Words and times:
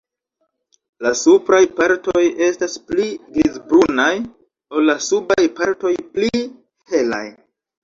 La 1.05 1.09
supraj 1.19 1.59
partoj 1.79 2.23
estas 2.45 2.79
pli 2.87 3.05
grizbrunaj 3.37 4.09
ol 4.25 4.89
la 4.93 4.97
subaj 5.11 5.47
partoj 5.63 5.95
pli 6.19 6.45
helaj. 6.97 7.25